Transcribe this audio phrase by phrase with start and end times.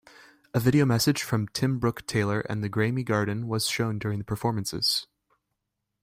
[0.55, 5.05] A video message from Tim Brooke-Taylor and Graeme Garden was shown during the performances.